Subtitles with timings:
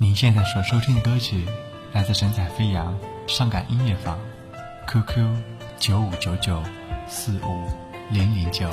[0.00, 1.44] 您现在所收听的歌曲
[1.92, 2.96] 来自神采飞扬
[3.26, 4.16] 伤感音乐坊
[4.86, 5.26] ，QQ
[5.76, 6.62] 九五九九
[7.08, 7.66] 四五
[8.08, 8.68] 零零九。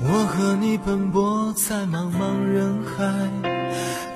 [0.00, 3.28] 我和你奔波在茫茫人海，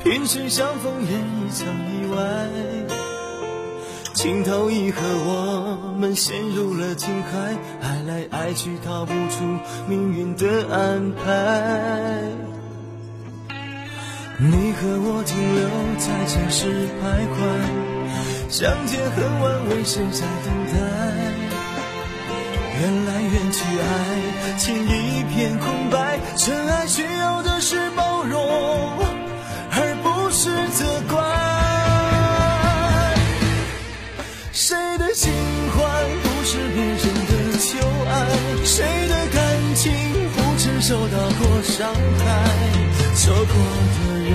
[0.03, 3.12] 萍水相逢也一场意外。
[4.15, 9.43] 情投意合，我们陷入了情海，爱来爱去逃不出
[9.89, 11.23] 命运的安排。
[14.39, 15.69] 你和我停留
[15.99, 17.37] 在城市徘徊，
[18.51, 20.75] 相见恨晚，为谁在等待？
[22.81, 26.19] 缘来缘去，爱情一片空白。
[26.37, 27.91] 真爱需要的是
[40.83, 42.27] 受到过伤害？
[43.15, 43.55] 错过
[43.95, 44.31] 的人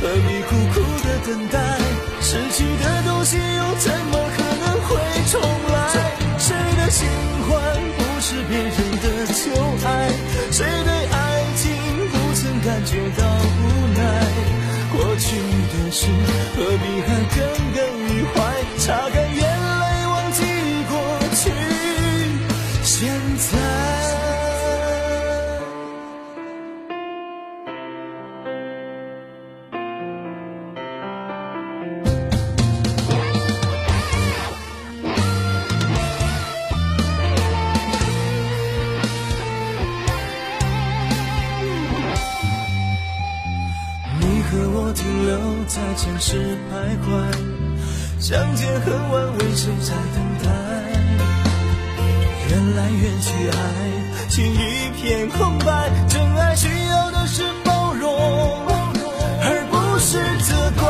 [0.00, 1.56] 何必苦苦的等待？
[2.20, 4.90] 失去的东西又怎么可能会
[5.30, 5.40] 重
[5.72, 5.78] 来？
[6.38, 7.06] 谁的新
[7.46, 7.50] 欢
[7.96, 8.68] 不是别人
[9.00, 9.42] 的旧
[9.86, 10.10] 爱？
[10.50, 11.16] 谁对爱
[11.54, 11.62] 情
[12.10, 13.22] 不曾感觉到
[13.62, 13.62] 无
[13.94, 14.02] 奈？
[14.90, 16.08] 过去的事
[16.56, 17.38] 何必还耿
[17.76, 18.36] 耿于怀？
[18.78, 19.40] 擦干眼
[19.80, 20.42] 泪，忘记
[20.90, 20.98] 过
[21.36, 21.52] 去，
[22.82, 23.08] 现
[23.38, 23.81] 在。
[44.74, 45.36] 我停留
[45.68, 47.06] 在城市徘徊，
[48.18, 50.48] 相见恨晚，为谁在等待？
[52.48, 53.54] 缘来缘去，爱
[54.30, 55.90] 情一片空白。
[56.08, 58.08] 真爱需要的是包容，
[59.42, 60.88] 而不是责怪。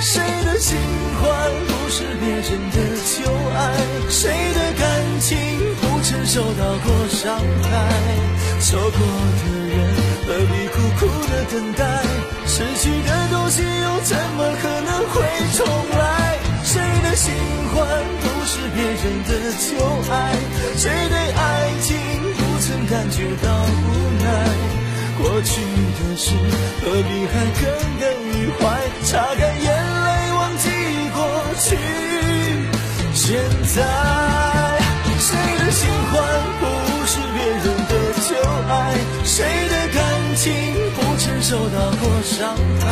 [0.00, 0.16] 谁
[0.46, 0.78] 的情
[1.20, 1.28] 怀
[1.68, 3.60] 不是别人的旧爱？
[4.08, 5.36] 谁的感情
[5.82, 7.70] 不曾受到过伤害？
[8.60, 9.67] 错过的
[10.28, 11.80] 何必苦苦的等待？
[12.46, 15.24] 失去的东西又怎么可能会
[15.56, 15.66] 重
[15.98, 16.38] 来？
[16.62, 17.32] 谁的新
[17.72, 17.78] 欢
[18.20, 19.68] 不是别人的旧
[20.12, 20.36] 爱？
[20.76, 21.96] 谁对爱情
[22.36, 23.86] 不曾感觉到无
[24.22, 24.28] 奈？
[25.16, 25.62] 过去
[25.98, 26.36] 的事
[26.82, 27.64] 何必还耿
[27.98, 28.62] 耿于怀？
[29.04, 29.66] 擦干眼
[30.04, 30.68] 泪，忘记
[31.14, 31.18] 过
[31.58, 31.68] 去，
[33.14, 33.40] 现
[33.74, 34.07] 在。
[41.48, 42.84] 受到过伤害？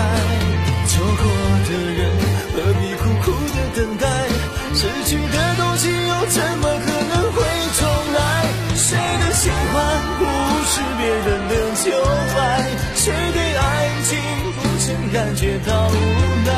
[0.89, 1.23] 错过
[1.69, 2.01] 的人
[2.55, 4.09] 何必苦苦的等待？
[4.73, 7.39] 失去的东西又怎么可能会
[7.77, 7.85] 重
[8.15, 8.19] 来？
[8.75, 9.75] 谁的情怀
[10.17, 10.25] 不
[10.65, 11.53] 是别人的
[11.85, 12.41] 旧爱？
[12.95, 13.61] 谁对爱
[14.05, 14.17] 情
[14.57, 15.93] 不曾感觉到无
[16.47, 16.49] 奈？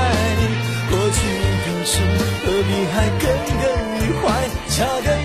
[0.91, 1.19] 过去
[1.67, 1.99] 的事
[2.45, 3.27] 何必还耿
[3.59, 3.67] 耿
[3.99, 4.25] 于怀？
[4.69, 5.19] 擦干